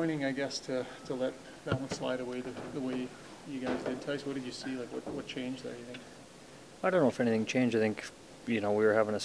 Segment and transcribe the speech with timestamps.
[0.00, 1.32] disappointing, I guess, to, to let
[1.64, 3.08] that one slide away the, the way
[3.50, 4.00] you guys did.
[4.00, 4.76] Tice, what did you see?
[4.76, 5.98] Like, what, what changed there, you think?
[6.84, 7.74] I don't know if anything changed.
[7.74, 8.04] I think,
[8.46, 9.20] you know, we were having a,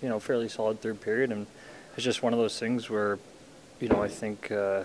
[0.00, 1.46] you know, fairly solid third period, and
[1.94, 3.18] it's just one of those things where,
[3.80, 4.84] you know, I think, uh,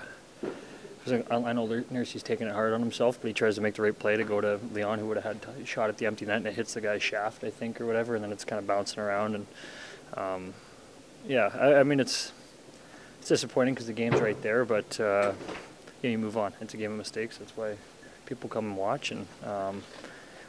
[1.08, 3.98] I know Nursey's taking it hard on himself, but he tries to make the right
[3.98, 6.36] play to go to Leon, who would have had a shot at the empty net,
[6.36, 8.68] and it hits the guy's shaft, I think, or whatever, and then it's kind of
[8.68, 9.36] bouncing around.
[9.36, 9.48] And
[10.16, 10.54] um,
[11.26, 12.34] yeah, I, I, mean, it's
[13.20, 15.34] it's disappointing because the game's right there, but uh,
[16.02, 16.54] yeah, you move on.
[16.62, 17.38] It's a game of mistakes.
[17.38, 17.76] That's why
[18.26, 19.84] people come and watch, and um,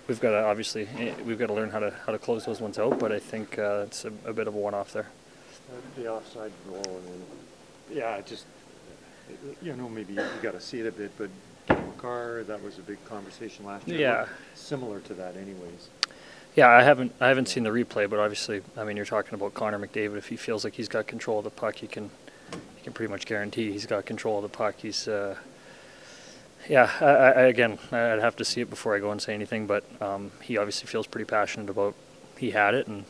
[0.07, 2.61] we've got to obviously eh, we've got to learn how to how to close those
[2.61, 2.99] ones out.
[2.99, 5.09] But I think uh, it's a, a, bit of a one-off there.
[5.97, 7.25] The offside goal, and
[7.97, 8.47] yeah, just
[9.63, 11.30] you know, maybe you got to see it a bit, but
[11.69, 14.01] Makar, that was a big conversation last year.
[14.01, 14.27] Yeah.
[14.55, 15.89] Similar to that, anyways.
[16.57, 19.55] Yeah, I haven't I haven't seen the replay, but obviously, I mean, you're talking about
[19.55, 20.16] Connor McDavid.
[20.16, 22.11] If he feels like he's got control of the puck, he can
[22.91, 24.75] can pretty much guarantee he's got control of the puck.
[24.79, 25.37] He's uh,
[26.69, 26.91] yeah.
[27.01, 29.85] I, I, again, I'd have to see it before I go and say anything, but
[30.02, 31.95] um, he obviously feels pretty passionate about
[32.37, 33.05] he had it, and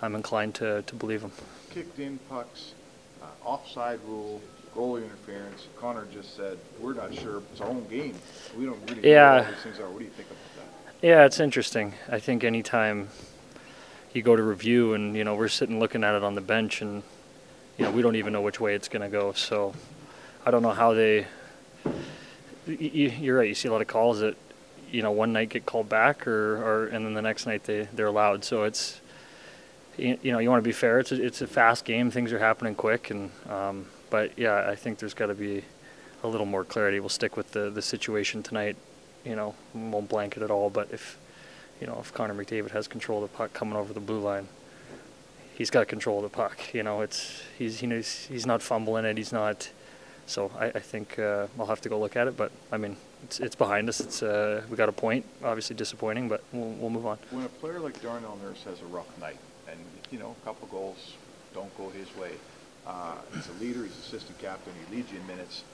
[0.00, 1.32] I'm inclined to to believe him.
[1.70, 2.74] Kicked in pucks,
[3.22, 4.40] uh, offside rule,
[4.74, 5.66] goalie interference.
[5.76, 7.42] Connor just said, "We're not sure.
[7.52, 8.14] It's our own game.
[8.56, 9.16] We don't really yeah.
[9.16, 11.06] know what these things are." What do you think about that?
[11.06, 11.94] Yeah, it's interesting.
[12.08, 13.08] I think anytime
[14.12, 16.82] you go to review and you know we're sitting looking at it on the bench
[16.82, 17.02] and
[17.78, 19.32] you know we don't even know which way it's going to go.
[19.32, 19.72] So
[20.44, 21.26] I don't know how they.
[22.66, 23.48] You're right.
[23.48, 24.36] You see a lot of calls that
[24.90, 27.88] you know one night get called back or, or and then the next night they
[27.92, 28.44] they're allowed.
[28.44, 29.00] So it's
[29.96, 30.98] you, you know you want to be fair.
[30.98, 32.10] It's a, it's a fast game.
[32.10, 33.30] Things are happening quick and.
[33.48, 35.64] Um, but yeah, I think there's got to be
[36.22, 37.00] a little more clarity.
[37.00, 38.76] We'll stick with the the situation tonight.
[39.24, 40.70] You know, won't blanket at all.
[40.70, 41.18] But if
[41.80, 44.48] you know if Connor McDavid has control of the puck coming over the blue line,
[45.58, 46.72] he's got control of the puck.
[46.72, 49.18] You know, it's he's he knows, he's not fumbling it.
[49.18, 49.68] He's not.
[50.26, 52.36] So I, I think uh, I'll have to go look at it.
[52.36, 54.00] But I mean, it's it's behind us.
[54.00, 55.26] It's uh, we got a point.
[55.44, 57.18] Obviously disappointing, but we'll, we'll move on.
[57.30, 59.78] When a player like Darnell Nurse has a rough night, and
[60.10, 61.14] you know a couple goals
[61.54, 62.32] don't go his way,
[62.86, 63.82] uh, he's a leader.
[63.82, 64.72] He's assistant captain.
[64.88, 65.64] He leads you in minutes.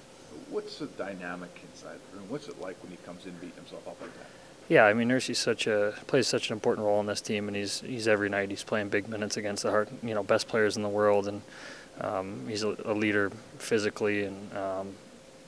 [0.51, 2.29] What's the dynamic inside the room?
[2.29, 4.27] What's it like when he comes in beating himself up like that?
[4.69, 7.57] Yeah, I mean, Nursey's such a plays such an important role in this team, and
[7.57, 10.83] he's he's every night he's playing big minutes against the you know, best players in
[10.83, 11.43] the world, and
[12.01, 14.95] um, he's a, a, leader physically, and um,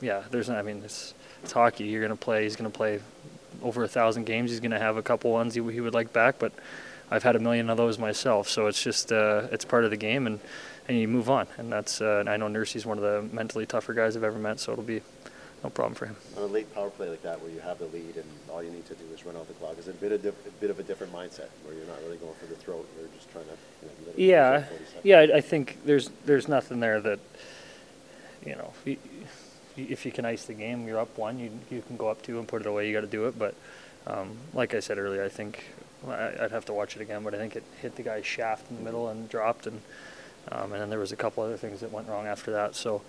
[0.01, 1.85] yeah, there's I mean, it's it's hockey.
[1.85, 2.43] You're gonna play.
[2.43, 3.01] He's gonna play
[3.63, 4.51] over a thousand games.
[4.51, 6.53] He's gonna have a couple ones he, he would like back, but
[7.11, 9.97] I've had a million of those myself, so it's just uh, it's part of the
[9.97, 10.41] game, and
[10.89, 11.47] and you move on.
[11.57, 14.39] And that's uh, and I know Nursey's one of the mentally tougher guys I've ever
[14.39, 15.01] met, so it'll be
[15.67, 16.17] no problem for him.
[16.37, 18.71] On a late power play like that, where you have the lead and all you
[18.71, 20.71] need to do is run out the clock, is it a bit of a bit
[20.71, 23.47] of a different mindset where you're not really going for the throat, you're just trying
[23.47, 23.57] to.
[23.83, 24.65] You know, yeah,
[25.03, 25.35] yeah.
[25.35, 27.19] I think there's there's nothing there that
[28.45, 28.73] you know.
[29.77, 31.39] If you can ice the game, you're up one.
[31.39, 32.89] You you can go up two and put it away.
[32.89, 33.55] You got to do it, but
[34.07, 35.65] um, like I said earlier, I think
[36.09, 38.77] I'd have to watch it again, but I think it hit the guy's shaft in
[38.77, 39.83] the middle and dropped, and
[40.53, 42.77] um, and then there was a couple other things that went wrong after that.
[42.77, 43.03] So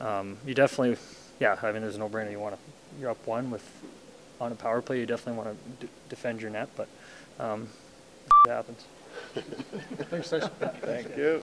[0.00, 0.96] um, you definitely,
[1.40, 2.30] yeah, I mean, there's a no-brainer.
[2.30, 2.60] You want to,
[3.00, 3.68] you're up one with
[4.40, 5.00] on a power play.
[5.00, 6.88] You definitely want to d- defend your net, but
[7.38, 7.68] um,
[8.46, 8.84] it happens.
[10.10, 10.50] Thanks, Tyson.
[10.80, 11.42] Thank you.